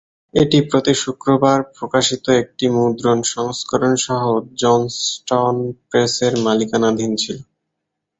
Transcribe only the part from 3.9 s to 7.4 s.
সহ জনস্টন প্রেসের মালিকানাধীন ছিল।